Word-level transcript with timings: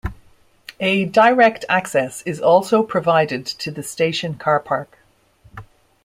A 0.79 1.05
direct 1.05 1.63
access 1.69 2.23
is 2.23 2.41
also 2.41 2.81
provided 2.81 3.45
to 3.45 3.69
the 3.69 3.83
station 3.83 4.33
car 4.33 4.59
park. 4.59 4.97